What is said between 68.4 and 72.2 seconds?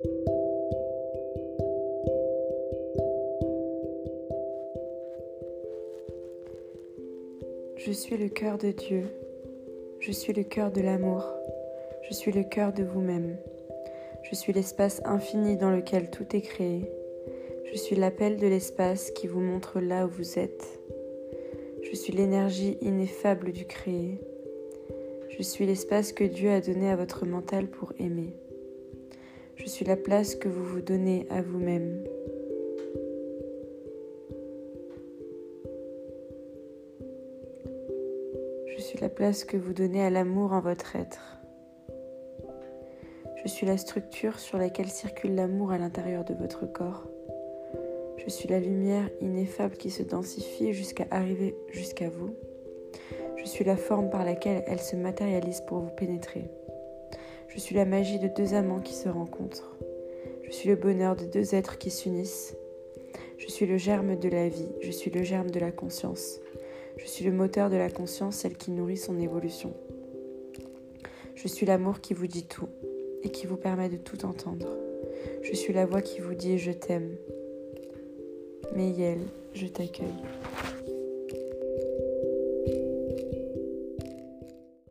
qui nourrit son évolution. Je suis l'amour qui